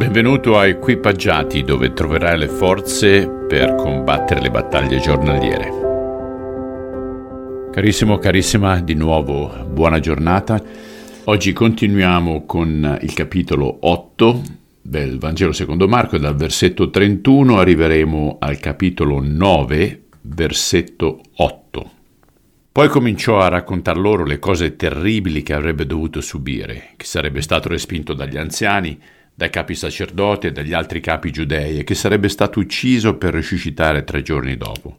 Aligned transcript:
Benvenuto 0.00 0.56
a 0.56 0.66
Equipaggiati 0.66 1.62
dove 1.62 1.92
troverai 1.92 2.38
le 2.38 2.48
forze 2.48 3.28
per 3.28 3.74
combattere 3.74 4.40
le 4.40 4.50
battaglie 4.50 4.98
giornaliere. 4.98 5.68
Carissimo, 7.70 8.16
carissima, 8.16 8.80
di 8.80 8.94
nuovo 8.94 9.66
buona 9.68 10.00
giornata. 10.00 10.58
Oggi 11.24 11.52
continuiamo 11.52 12.46
con 12.46 12.98
il 13.02 13.12
capitolo 13.12 13.76
8 13.78 14.42
del 14.80 15.18
Vangelo 15.18 15.52
secondo 15.52 15.86
Marco 15.86 16.16
dal 16.16 16.34
versetto 16.34 16.88
31 16.88 17.58
arriveremo 17.58 18.38
al 18.40 18.58
capitolo 18.58 19.20
9, 19.22 20.04
versetto 20.22 21.20
8. 21.36 21.90
Poi 22.72 22.88
cominciò 22.88 23.38
a 23.40 23.48
raccontar 23.48 23.98
loro 23.98 24.24
le 24.24 24.38
cose 24.38 24.76
terribili 24.76 25.42
che 25.42 25.52
avrebbe 25.52 25.84
dovuto 25.84 26.22
subire, 26.22 26.92
che 26.96 27.04
sarebbe 27.04 27.42
stato 27.42 27.68
respinto 27.68 28.14
dagli 28.14 28.38
anziani, 28.38 28.98
dai 29.40 29.48
capi 29.48 29.74
sacerdoti 29.74 30.48
e 30.48 30.52
dagli 30.52 30.74
altri 30.74 31.00
capi 31.00 31.30
giudei 31.30 31.78
e 31.78 31.84
che 31.84 31.94
sarebbe 31.94 32.28
stato 32.28 32.60
ucciso 32.60 33.16
per 33.16 33.32
risuscitare 33.32 34.04
tre 34.04 34.20
giorni 34.20 34.54
dopo. 34.58 34.98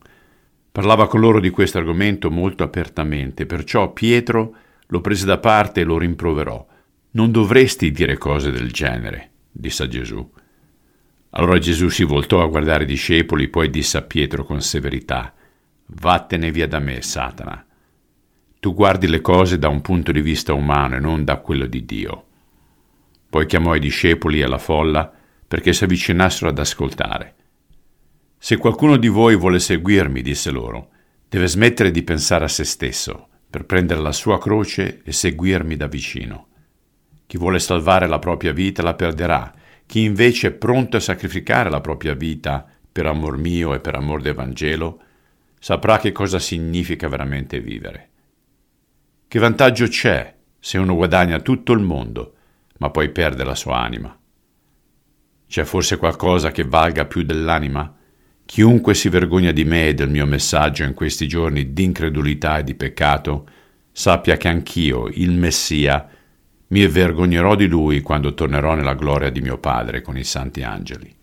Parlava 0.72 1.08
con 1.08 1.20
loro 1.20 1.40
di 1.40 1.52
questo 1.52 1.78
argomento 1.78 2.32
molto 2.32 2.64
apertamente, 2.64 3.46
perciò 3.46 3.94
Pietro 3.94 4.56
lo 4.88 5.00
prese 5.00 5.28
da 5.28 5.38
parte 5.38 5.82
e 5.82 5.84
lo 5.84 6.00
rimproverò. 6.00 6.66
Non 7.12 7.32
dovresti 7.32 7.92
dire 7.92 8.18
cose 8.18 8.50
del 8.50 8.72
genere, 8.72 9.30
disse 9.52 9.84
a 9.84 9.88
Gesù. 9.88 10.28
Allora 11.30 11.60
Gesù 11.60 11.90
si 11.90 12.04
voltò 12.04 12.42
a 12.42 12.48
guardare 12.48 12.86
i 12.86 12.88
discepoli, 12.88 13.48
poi 13.48 13.70
disse 13.70 14.00
a 14.00 14.02
Pietro 14.02 14.44
con 14.44 14.60
severità, 14.60 15.36
Vattene 15.86 16.50
via 16.52 16.68
da 16.68 16.80
me, 16.80 17.04
Satana. 17.04 17.64
Tu 18.60 18.74
guardi 18.74 19.06
le 19.06 19.22
cose 19.22 19.60
da 19.60 19.68
un 19.68 19.82
punto 19.82 20.12
di 20.12 20.22
vista 20.22 20.52
umano 20.52 20.96
e 20.96 21.00
non 21.00 21.24
da 21.24 21.38
quello 21.38 21.68
di 21.68 21.86
Dio. 21.86 22.26
Poi 23.32 23.46
chiamò 23.46 23.76
i 23.76 23.80
discepoli 23.80 24.42
e 24.42 24.46
la 24.46 24.58
folla 24.58 25.10
perché 25.48 25.72
si 25.72 25.86
avvicinassero 25.86 26.50
ad 26.50 26.60
ascoltare. 26.60 27.36
Se 28.38 28.58
qualcuno 28.58 28.98
di 28.98 29.08
voi 29.08 29.38
vuole 29.38 29.60
seguirmi, 29.60 30.22
disse 30.22 30.52
loro, 30.52 30.90
deve 31.30 31.48
smettere 31.48 31.92
di 31.92 32.04
pensare 32.04 32.44
a 32.44 32.50
se 32.50 32.66
stesso, 32.66 33.30
per 33.50 33.64
prendere 33.64 34.02
la 34.02 34.12
sua 34.12 34.38
croce 34.38 35.02
e 35.06 35.14
seguirmi 35.14 35.78
da 35.78 35.88
vicino. 35.88 36.48
Chi 37.26 37.38
vuole 37.38 37.60
salvare 37.60 38.06
la 38.06 38.20
propria 38.20 38.52
vita 38.52 38.84
la 38.84 38.96
perderà, 38.96 39.50
chi 39.86 40.04
invece 40.04 40.48
è 40.48 40.52
pronto 40.52 40.98
a 40.98 41.00
sacrificare 41.00 41.70
la 41.70 41.80
propria 41.80 42.14
vita 42.14 42.68
per 42.92 43.06
amor 43.06 43.38
mio 43.38 43.74
e 43.74 43.80
per 43.80 43.96
amor 43.96 44.22
del 44.22 44.34
Vangelo, 44.34 45.00
saprà 45.58 46.00
che 46.00 46.12
cosa 46.12 46.38
significa 46.38 47.08
veramente 47.08 47.62
vivere. 47.62 48.10
Che 49.26 49.40
vantaggio 49.40 49.88
c'è 49.88 50.36
se 50.60 50.78
uno 50.78 50.96
guadagna 50.96 51.40
tutto 51.40 51.72
il 51.72 51.80
mondo 51.80 52.34
ma 52.82 52.90
poi 52.90 53.10
perde 53.10 53.44
la 53.44 53.54
sua 53.54 53.80
anima. 53.80 54.18
C'è 55.48 55.64
forse 55.66 55.98
qualcosa 55.98 56.50
che 56.50 56.64
valga 56.64 57.06
più 57.06 57.22
dell'anima? 57.22 57.96
Chiunque 58.44 58.96
si 58.96 59.08
vergogna 59.08 59.52
di 59.52 59.64
me 59.64 59.90
e 59.90 59.94
del 59.94 60.10
mio 60.10 60.26
messaggio 60.26 60.84
in 60.84 60.96
questi 60.96 61.28
giorni 61.28 61.74
di 61.74 61.84
incredulità 61.84 62.58
e 62.58 62.64
di 62.64 62.74
peccato, 62.74 63.48
sappia 63.92 64.36
che 64.36 64.48
anch'io, 64.48 65.10
il 65.14 65.32
Messia, 65.32 66.10
mi 66.70 66.88
vergognerò 66.88 67.54
di 67.56 67.68
lui 67.68 68.02
quando 68.02 68.34
tornerò 68.34 68.74
nella 68.74 68.96
gloria 68.96 69.30
di 69.30 69.42
mio 69.42 69.60
Padre 69.60 70.02
con 70.02 70.18
i 70.18 70.24
santi 70.24 70.64
angeli. 70.64 71.14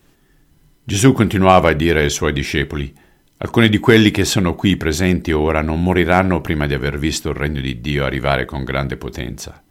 Gesù 0.84 1.12
continuava 1.12 1.70
a 1.70 1.74
dire 1.74 2.02
ai 2.02 2.10
suoi 2.10 2.32
discepoli, 2.32 2.94
Alcuni 3.40 3.68
di 3.68 3.78
quelli 3.78 4.10
che 4.10 4.24
sono 4.24 4.56
qui 4.56 4.76
presenti 4.76 5.30
ora 5.30 5.62
non 5.62 5.80
moriranno 5.80 6.40
prima 6.40 6.66
di 6.66 6.74
aver 6.74 6.98
visto 6.98 7.28
il 7.28 7.36
regno 7.36 7.60
di 7.60 7.80
Dio 7.80 8.04
arrivare 8.04 8.44
con 8.44 8.64
grande 8.64 8.96
potenza. 8.96 9.62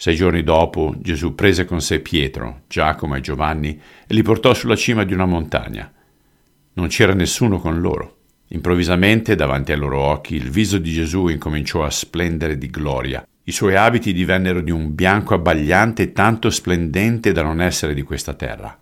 Sei 0.00 0.14
giorni 0.14 0.44
dopo 0.44 0.94
Gesù 0.96 1.34
prese 1.34 1.64
con 1.64 1.80
sé 1.80 1.98
Pietro, 1.98 2.60
Giacomo 2.68 3.16
e 3.16 3.20
Giovanni 3.20 3.80
e 4.06 4.14
li 4.14 4.22
portò 4.22 4.54
sulla 4.54 4.76
cima 4.76 5.02
di 5.02 5.12
una 5.12 5.26
montagna. 5.26 5.92
Non 6.74 6.86
c'era 6.86 7.14
nessuno 7.14 7.58
con 7.58 7.80
loro. 7.80 8.18
Improvvisamente, 8.50 9.34
davanti 9.34 9.72
ai 9.72 9.78
loro 9.78 9.98
occhi, 9.98 10.36
il 10.36 10.50
viso 10.50 10.78
di 10.78 10.92
Gesù 10.92 11.26
incominciò 11.26 11.82
a 11.82 11.90
splendere 11.90 12.56
di 12.56 12.70
gloria. 12.70 13.26
I 13.42 13.50
suoi 13.50 13.74
abiti 13.74 14.12
divennero 14.12 14.60
di 14.60 14.70
un 14.70 14.94
bianco 14.94 15.34
abbagliante 15.34 16.12
tanto 16.12 16.48
splendente 16.48 17.32
da 17.32 17.42
non 17.42 17.60
essere 17.60 17.92
di 17.92 18.02
questa 18.02 18.34
terra. 18.34 18.78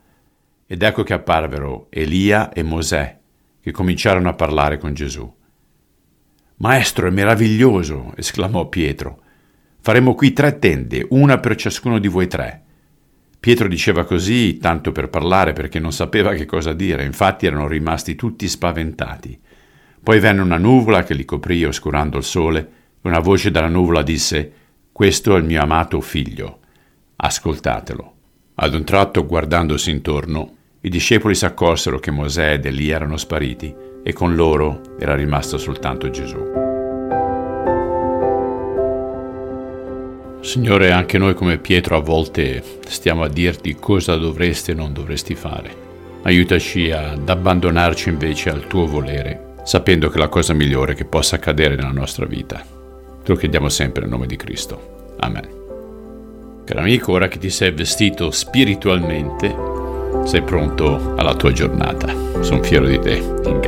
Ed 0.67 0.83
ecco 0.83 1.03
che 1.03 1.15
apparvero 1.15 1.87
Elia 1.89 2.53
e 2.53 2.63
Mosè, 2.63 3.19
che 3.63 3.71
cominciarono 3.71 4.29
a 4.29 4.35
parlare 4.35 4.77
con 4.77 4.93
Gesù. 4.93 5.35
Maestro, 6.57 7.09
è 7.09 7.11
meraviglioso! 7.11 8.13
esclamò 8.17 8.69
Pietro. 8.69 9.23
Faremo 9.87 10.17
qui 10.17 10.33
tre 10.33 10.59
tende, 10.59 11.07
una 11.11 11.39
per 11.39 11.55
ciascuno 11.55 12.01
di 12.01 12.09
voi 12.09 12.27
tre. 12.27 12.61
Pietro 13.39 13.69
diceva 13.69 14.05
così 14.05 14.59
tanto 14.59 14.91
per 14.91 15.09
parlare 15.09 15.53
perché 15.53 15.79
non 15.79 15.93
sapeva 15.93 16.33
che 16.33 16.45
cosa 16.45 16.73
dire, 16.73 17.05
infatti 17.05 17.47
erano 17.47 17.69
rimasti 17.69 18.17
tutti 18.17 18.49
spaventati. 18.49 19.39
Poi 20.03 20.19
venne 20.19 20.41
una 20.41 20.59
nuvola 20.59 21.05
che 21.05 21.15
li 21.15 21.25
coprì 21.25 21.65
oscurando 21.65 22.17
il 22.17 22.25
sole 22.25 22.59
e 22.59 22.69
una 23.03 23.21
voce 23.21 23.53
dalla 23.53 23.69
nuvola 23.69 24.03
disse 24.03 24.53
Questo 24.91 25.37
è 25.37 25.39
il 25.39 25.45
mio 25.45 25.63
amato 25.63 26.01
figlio, 26.01 26.59
ascoltatelo. 27.15 28.15
Ad 28.57 28.75
un 28.75 28.83
tratto, 28.83 29.25
guardandosi 29.25 29.93
intorno, 29.93 30.57
i 30.81 30.89
discepoli 30.89 31.37
si 31.37 31.45
accorsero 31.45 32.01
che 32.01 32.11
Mosè 32.11 32.55
ed 32.55 32.67
Elia 32.67 32.97
erano 32.97 33.17
spariti 33.17 33.73
e 34.03 34.13
con 34.13 34.35
loro 34.35 34.81
era 34.99 35.15
rimasto 35.15 35.59
soltanto 35.59 36.11
Gesù. 36.11 36.66
Signore, 40.47 40.93
anche 40.93 41.19
noi 41.19 41.35
come 41.35 41.59
Pietro 41.59 41.97
a 41.97 42.01
volte 42.01 42.63
stiamo 42.87 43.25
a 43.25 43.29
dirti 43.29 43.75
cosa 43.75 44.15
dovresti 44.15 44.71
e 44.71 44.75
non 44.75 44.93
dovresti 44.93 45.35
fare. 45.35 45.75
Aiutaci 46.23 46.93
ad 46.93 47.29
abbandonarci 47.29 48.11
invece 48.11 48.51
al 48.51 48.69
tuo 48.69 48.87
volere, 48.87 49.55
sapendo 49.65 50.09
che 50.09 50.15
è 50.15 50.21
la 50.21 50.29
cosa 50.29 50.53
migliore 50.53 50.95
che 50.95 51.05
possa 51.05 51.35
accadere 51.35 51.75
nella 51.75 51.91
nostra 51.91 52.27
vita. 52.27 52.59
Te 52.63 53.33
lo 53.33 53.35
chiediamo 53.35 53.69
sempre 53.69 54.03
nel 54.03 54.11
nome 54.11 54.29
di 54.29 54.37
Cristo. 54.37 55.17
Amen. 55.19 55.49
Caro 56.65 56.81
amico, 56.81 57.11
ora 57.11 57.27
che 57.27 57.39
ti 57.39 57.51
sei 57.51 57.73
vestito 57.73 58.31
spiritualmente, 58.31 59.53
sei 60.27 60.43
pronto 60.43 61.15
alla 61.17 61.35
tua 61.35 61.51
giornata. 61.51 62.15
Sono 62.43 62.63
fiero 62.63 62.87
di 62.87 63.01
te. 63.01 63.17
In 63.47 63.59